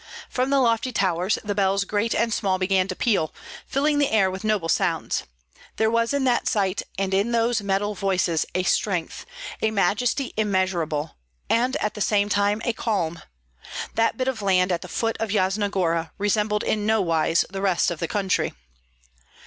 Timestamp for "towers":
0.91-1.37